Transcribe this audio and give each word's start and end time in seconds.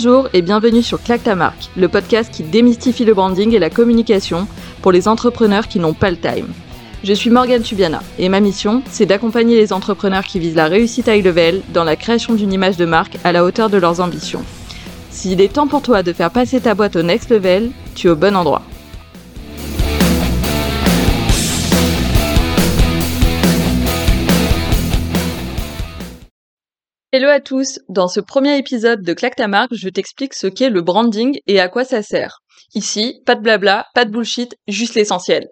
Bonjour 0.00 0.28
et 0.32 0.42
bienvenue 0.42 0.84
sur 0.84 1.02
Claque 1.02 1.24
ta 1.24 1.34
marque, 1.34 1.70
le 1.76 1.88
podcast 1.88 2.32
qui 2.32 2.44
démystifie 2.44 3.04
le 3.04 3.14
branding 3.14 3.52
et 3.52 3.58
la 3.58 3.68
communication 3.68 4.46
pour 4.80 4.92
les 4.92 5.08
entrepreneurs 5.08 5.66
qui 5.66 5.80
n'ont 5.80 5.92
pas 5.92 6.12
le 6.12 6.16
time. 6.16 6.46
Je 7.02 7.12
suis 7.12 7.30
Morgane 7.30 7.64
Tubiana 7.64 8.00
et 8.16 8.28
ma 8.28 8.38
mission, 8.38 8.84
c'est 8.88 9.06
d'accompagner 9.06 9.56
les 9.56 9.72
entrepreneurs 9.72 10.22
qui 10.22 10.38
visent 10.38 10.54
la 10.54 10.68
réussite 10.68 11.08
high 11.08 11.24
level 11.24 11.62
dans 11.74 11.82
la 11.82 11.96
création 11.96 12.34
d'une 12.34 12.52
image 12.52 12.76
de 12.76 12.84
marque 12.84 13.18
à 13.24 13.32
la 13.32 13.44
hauteur 13.44 13.70
de 13.70 13.76
leurs 13.76 13.98
ambitions. 13.98 14.44
S'il 15.10 15.40
est 15.40 15.52
temps 15.52 15.66
pour 15.66 15.82
toi 15.82 16.04
de 16.04 16.12
faire 16.12 16.30
passer 16.30 16.60
ta 16.60 16.76
boîte 16.76 16.94
au 16.94 17.02
next 17.02 17.30
level, 17.30 17.72
tu 17.96 18.06
es 18.06 18.10
au 18.10 18.14
bon 18.14 18.36
endroit. 18.36 18.62
Hello 27.18 27.30
à 27.30 27.40
tous, 27.40 27.80
dans 27.88 28.06
ce 28.06 28.20
premier 28.20 28.58
épisode 28.58 29.02
de 29.02 29.12
Claque 29.12 29.34
ta 29.34 29.48
marque, 29.48 29.74
je 29.74 29.88
t'explique 29.88 30.34
ce 30.34 30.46
qu'est 30.46 30.70
le 30.70 30.82
branding 30.82 31.36
et 31.48 31.58
à 31.58 31.66
quoi 31.66 31.82
ça 31.82 32.00
sert. 32.00 32.38
Ici, 32.76 33.22
pas 33.26 33.34
de 33.34 33.40
blabla, 33.40 33.86
pas 33.92 34.04
de 34.04 34.12
bullshit, 34.12 34.54
juste 34.68 34.94
l'essentiel. 34.94 35.48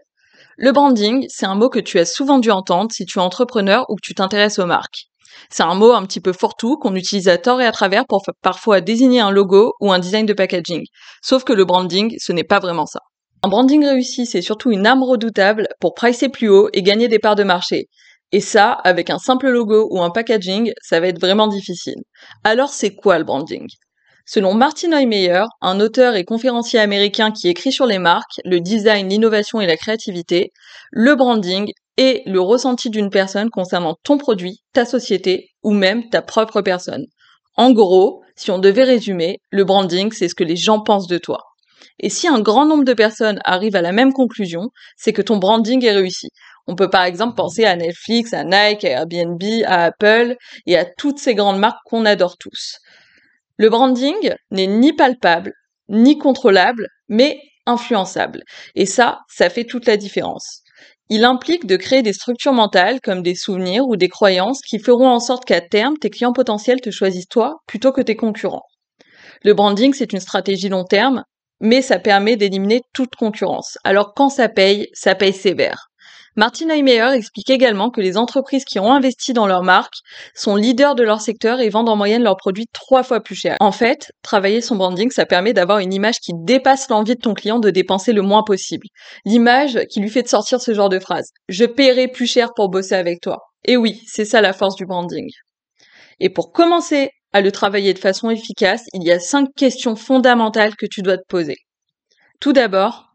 Le 0.56 0.70
branding, 0.70 1.26
c'est 1.28 1.44
un 1.44 1.56
mot 1.56 1.68
que 1.68 1.80
tu 1.80 1.98
as 1.98 2.04
souvent 2.04 2.38
dû 2.38 2.52
entendre 2.52 2.92
si 2.92 3.04
tu 3.04 3.18
es 3.18 3.20
entrepreneur 3.20 3.84
ou 3.88 3.96
que 3.96 4.00
tu 4.00 4.14
t'intéresses 4.14 4.60
aux 4.60 4.66
marques. 4.66 5.06
C'est 5.50 5.64
un 5.64 5.74
mot 5.74 5.90
un 5.90 6.06
petit 6.06 6.20
peu 6.20 6.32
fourre-tout 6.32 6.76
qu'on 6.76 6.94
utilise 6.94 7.26
à 7.26 7.36
tort 7.36 7.60
et 7.60 7.66
à 7.66 7.72
travers 7.72 8.06
pour 8.06 8.22
parfois 8.42 8.80
désigner 8.80 9.18
un 9.18 9.32
logo 9.32 9.72
ou 9.80 9.90
un 9.90 9.98
design 9.98 10.24
de 10.24 10.34
packaging. 10.34 10.84
Sauf 11.20 11.42
que 11.42 11.52
le 11.52 11.64
branding, 11.64 12.14
ce 12.20 12.30
n'est 12.30 12.44
pas 12.44 12.60
vraiment 12.60 12.86
ça. 12.86 13.00
Un 13.42 13.48
branding 13.48 13.84
réussi, 13.84 14.24
c'est 14.24 14.40
surtout 14.40 14.70
une 14.70 14.86
arme 14.86 15.02
redoutable 15.02 15.66
pour 15.80 15.94
pricer 15.94 16.28
plus 16.28 16.48
haut 16.48 16.68
et 16.72 16.84
gagner 16.84 17.08
des 17.08 17.18
parts 17.18 17.34
de 17.34 17.42
marché. 17.42 17.88
Et 18.32 18.40
ça, 18.40 18.72
avec 18.72 19.10
un 19.10 19.18
simple 19.18 19.48
logo 19.48 19.88
ou 19.90 20.02
un 20.02 20.10
packaging, 20.10 20.72
ça 20.82 21.00
va 21.00 21.08
être 21.08 21.20
vraiment 21.20 21.46
difficile. 21.46 22.02
Alors 22.44 22.70
c'est 22.70 22.94
quoi 22.94 23.18
le 23.18 23.24
branding? 23.24 23.66
Selon 24.28 24.54
Martin 24.54 24.88
Neumeyer, 24.88 25.44
un 25.60 25.78
auteur 25.78 26.16
et 26.16 26.24
conférencier 26.24 26.80
américain 26.80 27.30
qui 27.30 27.48
écrit 27.48 27.70
sur 27.70 27.86
les 27.86 28.00
marques, 28.00 28.40
le 28.44 28.58
design, 28.58 29.08
l'innovation 29.08 29.60
et 29.60 29.66
la 29.66 29.76
créativité, 29.76 30.50
le 30.90 31.14
branding 31.14 31.70
est 31.96 32.22
le 32.26 32.40
ressenti 32.40 32.90
d'une 32.90 33.10
personne 33.10 33.50
concernant 33.50 33.94
ton 34.02 34.18
produit, 34.18 34.62
ta 34.72 34.84
société 34.84 35.50
ou 35.62 35.70
même 35.72 36.08
ta 36.10 36.22
propre 36.22 36.60
personne. 36.60 37.06
En 37.54 37.70
gros, 37.70 38.22
si 38.34 38.50
on 38.50 38.58
devait 38.58 38.84
résumer, 38.84 39.38
le 39.50 39.64
branding, 39.64 40.10
c'est 40.12 40.28
ce 40.28 40.34
que 40.34 40.44
les 40.44 40.56
gens 40.56 40.82
pensent 40.82 41.06
de 41.06 41.18
toi. 41.18 41.38
Et 42.00 42.10
si 42.10 42.28
un 42.28 42.40
grand 42.40 42.66
nombre 42.66 42.84
de 42.84 42.92
personnes 42.92 43.38
arrivent 43.44 43.76
à 43.76 43.82
la 43.82 43.92
même 43.92 44.12
conclusion, 44.12 44.70
c'est 44.96 45.12
que 45.12 45.22
ton 45.22 45.38
branding 45.38 45.84
est 45.84 45.92
réussi. 45.92 46.28
On 46.66 46.74
peut 46.74 46.90
par 46.90 47.04
exemple 47.04 47.36
penser 47.36 47.64
à 47.64 47.76
Netflix, 47.76 48.32
à 48.32 48.44
Nike, 48.44 48.84
à 48.84 48.90
Airbnb, 48.90 49.42
à 49.66 49.84
Apple 49.84 50.36
et 50.66 50.76
à 50.76 50.84
toutes 50.84 51.18
ces 51.18 51.34
grandes 51.34 51.58
marques 51.58 51.78
qu'on 51.84 52.04
adore 52.04 52.36
tous. 52.38 52.78
Le 53.56 53.70
branding 53.70 54.34
n'est 54.50 54.66
ni 54.66 54.92
palpable, 54.92 55.52
ni 55.88 56.18
contrôlable, 56.18 56.88
mais 57.08 57.38
influençable. 57.66 58.42
Et 58.74 58.86
ça, 58.86 59.20
ça 59.28 59.48
fait 59.48 59.64
toute 59.64 59.86
la 59.86 59.96
différence. 59.96 60.62
Il 61.08 61.24
implique 61.24 61.66
de 61.66 61.76
créer 61.76 62.02
des 62.02 62.12
structures 62.12 62.52
mentales 62.52 63.00
comme 63.00 63.22
des 63.22 63.36
souvenirs 63.36 63.86
ou 63.86 63.96
des 63.96 64.08
croyances 64.08 64.60
qui 64.60 64.80
feront 64.80 65.08
en 65.08 65.20
sorte 65.20 65.44
qu'à 65.44 65.60
terme, 65.60 65.96
tes 65.98 66.10
clients 66.10 66.32
potentiels 66.32 66.80
te 66.80 66.90
choisissent 66.90 67.28
toi 67.28 67.58
plutôt 67.68 67.92
que 67.92 68.00
tes 68.00 68.16
concurrents. 68.16 68.64
Le 69.44 69.54
branding, 69.54 69.94
c'est 69.94 70.12
une 70.12 70.20
stratégie 70.20 70.68
long 70.68 70.84
terme, 70.84 71.22
mais 71.60 71.80
ça 71.80 72.00
permet 72.00 72.36
d'éliminer 72.36 72.82
toute 72.92 73.14
concurrence. 73.14 73.78
Alors 73.84 74.14
quand 74.14 74.30
ça 74.30 74.48
paye, 74.48 74.88
ça 74.92 75.14
paye 75.14 75.32
sévère. 75.32 75.86
Martin 76.38 76.68
Heimeyer 76.68 77.14
explique 77.14 77.48
également 77.48 77.88
que 77.88 78.02
les 78.02 78.18
entreprises 78.18 78.66
qui 78.66 78.78
ont 78.78 78.92
investi 78.92 79.32
dans 79.32 79.46
leur 79.46 79.62
marque 79.62 79.94
sont 80.34 80.54
leaders 80.54 80.94
de 80.94 81.02
leur 81.02 81.22
secteur 81.22 81.60
et 81.60 81.70
vendent 81.70 81.88
en 81.88 81.96
moyenne 81.96 82.22
leurs 82.22 82.36
produits 82.36 82.66
trois 82.74 83.02
fois 83.02 83.20
plus 83.20 83.34
cher. 83.34 83.56
En 83.58 83.72
fait, 83.72 84.12
travailler 84.22 84.60
son 84.60 84.76
branding, 84.76 85.10
ça 85.10 85.24
permet 85.24 85.54
d'avoir 85.54 85.78
une 85.78 85.94
image 85.94 86.20
qui 86.20 86.32
dépasse 86.34 86.90
l'envie 86.90 87.14
de 87.14 87.20
ton 87.20 87.32
client 87.32 87.58
de 87.58 87.70
dépenser 87.70 88.12
le 88.12 88.20
moins 88.20 88.42
possible. 88.42 88.86
L'image 89.24 89.80
qui 89.90 90.00
lui 90.00 90.10
fait 90.10 90.22
de 90.22 90.28
sortir 90.28 90.60
ce 90.60 90.74
genre 90.74 90.90
de 90.90 90.98
phrase. 90.98 91.30
Je 91.48 91.64
paierai 91.64 92.06
plus 92.06 92.26
cher 92.26 92.52
pour 92.54 92.68
bosser 92.68 92.94
avec 92.94 93.22
toi. 93.22 93.38
Et 93.64 93.78
oui, 93.78 94.02
c'est 94.06 94.26
ça 94.26 94.42
la 94.42 94.52
force 94.52 94.76
du 94.76 94.84
branding. 94.84 95.30
Et 96.20 96.28
pour 96.28 96.52
commencer 96.52 97.10
à 97.32 97.40
le 97.40 97.50
travailler 97.50 97.94
de 97.94 97.98
façon 97.98 98.28
efficace, 98.28 98.84
il 98.92 99.04
y 99.04 99.10
a 99.10 99.20
cinq 99.20 99.48
questions 99.56 99.96
fondamentales 99.96 100.76
que 100.76 100.86
tu 100.86 101.00
dois 101.00 101.16
te 101.16 101.26
poser. 101.26 101.56
Tout 102.40 102.52
d'abord, 102.52 103.05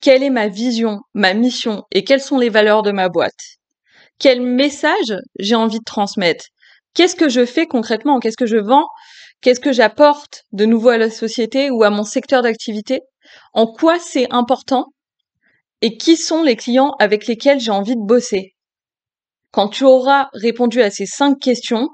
quelle 0.00 0.22
est 0.22 0.30
ma 0.30 0.48
vision, 0.48 1.00
ma 1.14 1.34
mission 1.34 1.82
et 1.92 2.04
quelles 2.04 2.20
sont 2.20 2.38
les 2.38 2.48
valeurs 2.48 2.82
de 2.82 2.92
ma 2.92 3.08
boîte? 3.08 3.58
Quel 4.18 4.40
message 4.40 5.16
j'ai 5.38 5.54
envie 5.54 5.78
de 5.78 5.84
transmettre? 5.84 6.46
Qu'est-ce 6.94 7.16
que 7.16 7.28
je 7.28 7.44
fais 7.44 7.66
concrètement? 7.66 8.18
Qu'est-ce 8.20 8.36
que 8.36 8.46
je 8.46 8.56
vends? 8.56 8.86
Qu'est-ce 9.40 9.60
que 9.60 9.72
j'apporte 9.72 10.42
de 10.52 10.64
nouveau 10.64 10.88
à 10.88 10.98
la 10.98 11.10
société 11.10 11.70
ou 11.70 11.84
à 11.84 11.90
mon 11.90 12.04
secteur 12.04 12.42
d'activité? 12.42 13.02
En 13.52 13.66
quoi 13.66 13.98
c'est 13.98 14.26
important? 14.32 14.86
Et 15.80 15.96
qui 15.96 16.16
sont 16.16 16.42
les 16.42 16.56
clients 16.56 16.94
avec 16.98 17.26
lesquels 17.26 17.60
j'ai 17.60 17.70
envie 17.70 17.94
de 17.94 18.04
bosser? 18.04 18.56
Quand 19.52 19.68
tu 19.68 19.84
auras 19.84 20.28
répondu 20.32 20.82
à 20.82 20.90
ces 20.90 21.06
cinq 21.06 21.38
questions, 21.38 21.88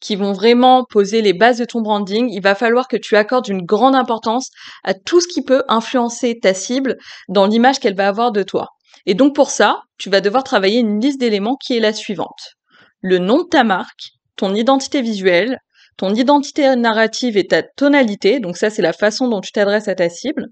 qui 0.00 0.16
vont 0.16 0.32
vraiment 0.32 0.84
poser 0.84 1.22
les 1.22 1.32
bases 1.32 1.58
de 1.58 1.64
ton 1.64 1.80
branding, 1.80 2.28
il 2.30 2.42
va 2.42 2.54
falloir 2.54 2.88
que 2.88 2.96
tu 2.96 3.16
accordes 3.16 3.48
une 3.48 3.62
grande 3.64 3.94
importance 3.94 4.50
à 4.84 4.94
tout 4.94 5.20
ce 5.20 5.28
qui 5.28 5.42
peut 5.42 5.62
influencer 5.68 6.38
ta 6.40 6.54
cible 6.54 6.96
dans 7.28 7.46
l'image 7.46 7.80
qu'elle 7.80 7.96
va 7.96 8.08
avoir 8.08 8.32
de 8.32 8.42
toi. 8.42 8.68
Et 9.06 9.14
donc 9.14 9.34
pour 9.34 9.50
ça, 9.50 9.82
tu 9.98 10.10
vas 10.10 10.20
devoir 10.20 10.44
travailler 10.44 10.80
une 10.80 11.00
liste 11.00 11.20
d'éléments 11.20 11.56
qui 11.56 11.76
est 11.76 11.80
la 11.80 11.92
suivante. 11.92 12.56
Le 13.00 13.18
nom 13.18 13.42
de 13.42 13.48
ta 13.48 13.64
marque, 13.64 14.10
ton 14.36 14.54
identité 14.54 15.00
visuelle, 15.00 15.58
ton 15.96 16.14
identité 16.14 16.76
narrative 16.76 17.36
et 17.36 17.46
ta 17.46 17.62
tonalité, 17.62 18.40
donc 18.40 18.56
ça 18.56 18.68
c'est 18.68 18.82
la 18.82 18.92
façon 18.92 19.28
dont 19.28 19.40
tu 19.40 19.52
t'adresses 19.52 19.88
à 19.88 19.94
ta 19.94 20.10
cible, 20.10 20.48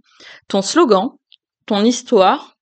ton 0.48 0.62
slogan, 0.62 1.10
ton 1.66 1.84
histoire, 1.84 2.53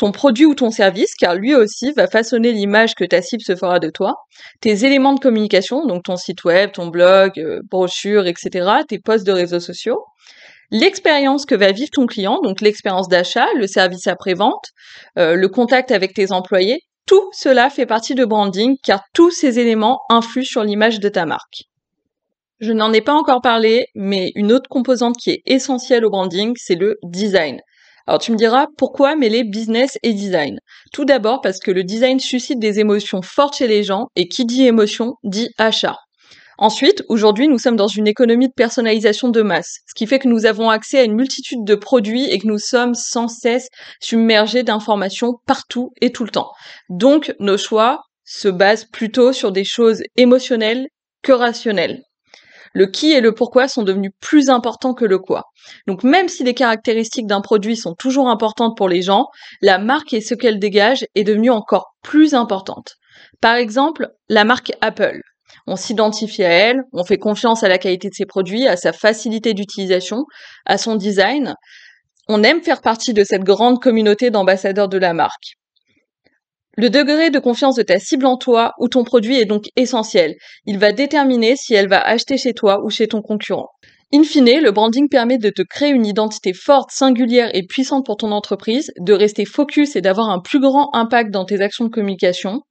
ton 0.00 0.12
produit 0.12 0.46
ou 0.46 0.54
ton 0.54 0.70
service, 0.70 1.14
car 1.14 1.34
lui 1.34 1.54
aussi 1.54 1.92
va 1.92 2.06
façonner 2.06 2.52
l'image 2.52 2.94
que 2.94 3.04
ta 3.04 3.20
cible 3.20 3.42
se 3.42 3.54
fera 3.54 3.78
de 3.78 3.90
toi, 3.90 4.14
tes 4.62 4.86
éléments 4.86 5.12
de 5.12 5.20
communication, 5.20 5.84
donc 5.84 6.04
ton 6.04 6.16
site 6.16 6.42
web, 6.44 6.72
ton 6.72 6.86
blog, 6.86 7.32
euh, 7.36 7.60
brochure, 7.70 8.26
etc., 8.26 8.66
tes 8.88 8.98
posts 8.98 9.26
de 9.26 9.32
réseaux 9.32 9.60
sociaux, 9.60 10.02
l'expérience 10.70 11.44
que 11.44 11.54
va 11.54 11.72
vivre 11.72 11.90
ton 11.92 12.06
client, 12.06 12.40
donc 12.42 12.62
l'expérience 12.62 13.08
d'achat, 13.08 13.46
le 13.58 13.66
service 13.66 14.06
après-vente, 14.06 14.70
euh, 15.18 15.34
le 15.34 15.48
contact 15.48 15.90
avec 15.90 16.14
tes 16.14 16.32
employés, 16.32 16.80
tout 17.04 17.28
cela 17.34 17.68
fait 17.68 17.84
partie 17.84 18.14
de 18.14 18.24
branding, 18.24 18.76
car 18.82 19.02
tous 19.12 19.30
ces 19.30 19.58
éléments 19.58 20.00
influent 20.08 20.46
sur 20.46 20.64
l'image 20.64 20.98
de 20.98 21.10
ta 21.10 21.26
marque. 21.26 21.64
Je 22.60 22.72
n'en 22.72 22.90
ai 22.94 23.02
pas 23.02 23.12
encore 23.12 23.42
parlé, 23.42 23.84
mais 23.94 24.32
une 24.34 24.50
autre 24.50 24.70
composante 24.70 25.16
qui 25.18 25.28
est 25.28 25.42
essentielle 25.44 26.06
au 26.06 26.10
branding, 26.10 26.54
c'est 26.56 26.74
le 26.74 26.96
design. 27.02 27.60
Alors 28.10 28.18
tu 28.18 28.32
me 28.32 28.36
diras 28.36 28.66
pourquoi 28.76 29.14
mêler 29.14 29.44
business 29.44 29.96
et 30.02 30.12
design 30.12 30.58
Tout 30.92 31.04
d'abord 31.04 31.40
parce 31.42 31.60
que 31.60 31.70
le 31.70 31.84
design 31.84 32.18
suscite 32.18 32.58
des 32.58 32.80
émotions 32.80 33.22
fortes 33.22 33.58
chez 33.58 33.68
les 33.68 33.84
gens 33.84 34.08
et 34.16 34.26
qui 34.26 34.44
dit 34.44 34.66
émotion 34.66 35.14
dit 35.22 35.50
achat. 35.58 35.96
Ensuite, 36.58 37.04
aujourd'hui, 37.08 37.46
nous 37.46 37.58
sommes 37.58 37.76
dans 37.76 37.86
une 37.86 38.08
économie 38.08 38.48
de 38.48 38.52
personnalisation 38.52 39.28
de 39.28 39.42
masse, 39.42 39.76
ce 39.86 39.94
qui 39.94 40.08
fait 40.08 40.18
que 40.18 40.26
nous 40.26 40.44
avons 40.44 40.70
accès 40.70 40.98
à 40.98 41.04
une 41.04 41.14
multitude 41.14 41.62
de 41.62 41.76
produits 41.76 42.24
et 42.24 42.40
que 42.40 42.48
nous 42.48 42.58
sommes 42.58 42.96
sans 42.96 43.28
cesse 43.28 43.68
submergés 44.00 44.64
d'informations 44.64 45.34
partout 45.46 45.92
et 46.00 46.10
tout 46.10 46.24
le 46.24 46.32
temps. 46.32 46.50
Donc, 46.88 47.32
nos 47.38 47.58
choix 47.58 48.00
se 48.24 48.48
basent 48.48 48.86
plutôt 48.86 49.32
sur 49.32 49.52
des 49.52 49.62
choses 49.62 50.02
émotionnelles 50.16 50.88
que 51.22 51.30
rationnelles. 51.30 52.02
Le 52.72 52.86
qui 52.86 53.12
et 53.12 53.20
le 53.20 53.32
pourquoi 53.32 53.66
sont 53.68 53.82
devenus 53.82 54.12
plus 54.20 54.48
importants 54.48 54.94
que 54.94 55.04
le 55.04 55.18
quoi. 55.18 55.44
Donc 55.86 56.04
même 56.04 56.28
si 56.28 56.44
les 56.44 56.54
caractéristiques 56.54 57.26
d'un 57.26 57.40
produit 57.40 57.76
sont 57.76 57.94
toujours 57.94 58.28
importantes 58.28 58.76
pour 58.76 58.88
les 58.88 59.02
gens, 59.02 59.26
la 59.60 59.78
marque 59.78 60.12
et 60.12 60.20
ce 60.20 60.34
qu'elle 60.34 60.58
dégage 60.58 61.04
est 61.14 61.24
devenue 61.24 61.50
encore 61.50 61.94
plus 62.02 62.34
importante. 62.34 62.94
Par 63.40 63.56
exemple, 63.56 64.08
la 64.28 64.44
marque 64.44 64.72
Apple. 64.80 65.20
On 65.66 65.76
s'identifie 65.76 66.44
à 66.44 66.50
elle, 66.50 66.82
on 66.92 67.04
fait 67.04 67.18
confiance 67.18 67.62
à 67.64 67.68
la 67.68 67.78
qualité 67.78 68.08
de 68.08 68.14
ses 68.14 68.26
produits, 68.26 68.66
à 68.66 68.76
sa 68.76 68.92
facilité 68.92 69.52
d'utilisation, 69.52 70.24
à 70.64 70.78
son 70.78 70.94
design. 70.94 71.54
On 72.28 72.42
aime 72.42 72.62
faire 72.62 72.82
partie 72.82 73.12
de 73.12 73.24
cette 73.24 73.42
grande 73.42 73.82
communauté 73.82 74.30
d'ambassadeurs 74.30 74.88
de 74.88 74.98
la 74.98 75.12
marque. 75.12 75.59
Le 76.76 76.88
degré 76.88 77.30
de 77.30 77.38
confiance 77.40 77.74
de 77.74 77.82
ta 77.82 77.98
cible 77.98 78.26
en 78.26 78.36
toi 78.36 78.74
ou 78.78 78.88
ton 78.88 79.02
produit 79.02 79.36
est 79.36 79.44
donc 79.44 79.64
essentiel. 79.76 80.36
Il 80.66 80.78
va 80.78 80.92
déterminer 80.92 81.56
si 81.56 81.74
elle 81.74 81.88
va 81.88 82.00
acheter 82.00 82.38
chez 82.38 82.54
toi 82.54 82.84
ou 82.84 82.90
chez 82.90 83.08
ton 83.08 83.22
concurrent. 83.22 83.68
In 84.12 84.22
fine, 84.24 84.60
le 84.60 84.70
branding 84.70 85.08
permet 85.08 85.38
de 85.38 85.50
te 85.50 85.62
créer 85.62 85.90
une 85.90 86.06
identité 86.06 86.52
forte, 86.52 86.90
singulière 86.90 87.50
et 87.54 87.64
puissante 87.64 88.06
pour 88.06 88.16
ton 88.16 88.32
entreprise, 88.32 88.92
de 88.98 89.12
rester 89.12 89.44
focus 89.44 89.94
et 89.94 90.00
d'avoir 90.00 90.30
un 90.30 90.40
plus 90.40 90.58
grand 90.58 90.90
impact 90.94 91.30
dans 91.30 91.44
tes 91.44 91.60
actions 91.60 91.84
de 91.84 91.90
communication, 91.90 92.62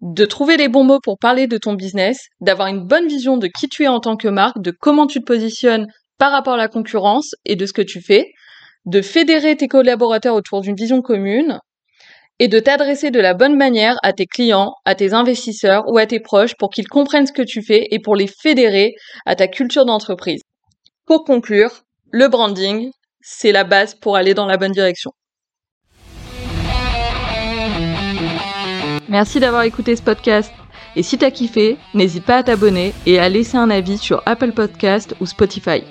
de 0.00 0.24
trouver 0.24 0.56
les 0.56 0.68
bons 0.68 0.82
mots 0.84 1.00
pour 1.00 1.18
parler 1.18 1.46
de 1.46 1.58
ton 1.58 1.74
business, 1.74 2.26
d'avoir 2.40 2.68
une 2.68 2.84
bonne 2.84 3.06
vision 3.06 3.38
de 3.38 3.46
qui 3.46 3.68
tu 3.68 3.84
es 3.84 3.88
en 3.88 4.00
tant 4.00 4.16
que 4.16 4.28
marque, 4.28 4.60
de 4.60 4.72
comment 4.72 5.06
tu 5.06 5.20
te 5.20 5.24
positionnes 5.24 5.86
par 6.18 6.32
rapport 6.32 6.54
à 6.54 6.58
la 6.58 6.68
concurrence 6.68 7.30
et 7.44 7.54
de 7.54 7.66
ce 7.66 7.72
que 7.72 7.82
tu 7.82 8.00
fais, 8.00 8.32
de 8.84 9.02
fédérer 9.02 9.56
tes 9.56 9.68
collaborateurs 9.68 10.34
autour 10.34 10.60
d'une 10.60 10.74
vision 10.74 11.02
commune, 11.02 11.60
et 12.42 12.48
de 12.48 12.58
t'adresser 12.58 13.12
de 13.12 13.20
la 13.20 13.34
bonne 13.34 13.56
manière 13.56 13.98
à 14.02 14.12
tes 14.12 14.26
clients, 14.26 14.74
à 14.84 14.96
tes 14.96 15.14
investisseurs 15.14 15.84
ou 15.86 15.96
à 15.96 16.06
tes 16.06 16.18
proches 16.18 16.56
pour 16.56 16.70
qu'ils 16.70 16.88
comprennent 16.88 17.28
ce 17.28 17.32
que 17.32 17.42
tu 17.42 17.62
fais 17.62 17.86
et 17.92 18.00
pour 18.00 18.16
les 18.16 18.26
fédérer 18.26 18.96
à 19.26 19.36
ta 19.36 19.46
culture 19.46 19.84
d'entreprise. 19.84 20.40
Pour 21.06 21.22
conclure, 21.22 21.70
le 22.10 22.26
branding, 22.26 22.90
c'est 23.20 23.52
la 23.52 23.62
base 23.62 23.94
pour 23.94 24.16
aller 24.16 24.34
dans 24.34 24.46
la 24.46 24.56
bonne 24.56 24.72
direction. 24.72 25.12
Merci 29.08 29.38
d'avoir 29.38 29.62
écouté 29.62 29.94
ce 29.94 30.02
podcast. 30.02 30.52
Et 30.96 31.04
si 31.04 31.18
t'as 31.18 31.30
kiffé, 31.30 31.76
n'hésite 31.94 32.24
pas 32.24 32.38
à 32.38 32.42
t'abonner 32.42 32.92
et 33.06 33.20
à 33.20 33.28
laisser 33.28 33.56
un 33.56 33.70
avis 33.70 33.98
sur 33.98 34.20
Apple 34.26 34.50
Podcast 34.50 35.14
ou 35.20 35.26
Spotify. 35.26 35.84